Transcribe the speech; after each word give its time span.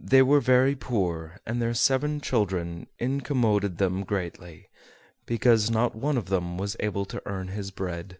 They 0.00 0.22
were 0.22 0.40
very 0.40 0.74
poor, 0.74 1.38
and 1.46 1.62
their 1.62 1.72
seven 1.72 2.20
children 2.20 2.88
incommoded 2.98 3.78
them 3.78 4.02
greatly, 4.02 4.68
because 5.24 5.70
not 5.70 5.94
one 5.94 6.16
of 6.16 6.30
them 6.30 6.58
was 6.58 6.76
able 6.80 7.04
to 7.04 7.22
earn 7.26 7.46
his 7.46 7.70
bread. 7.70 8.18